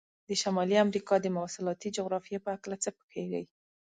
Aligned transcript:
د 0.27 0.29
شمالي 0.41 0.75
امریکا 0.85 1.15
د 1.21 1.27
مواصلاتي 1.35 1.89
جغرافیې 1.97 2.39
په 2.43 2.49
هلکه 2.53 2.75
څه 2.83 2.89
پوهیږئ؟ 2.97 3.45